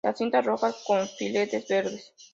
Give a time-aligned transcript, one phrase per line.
[0.03, 2.11] La cinta, roja con filetes verdes.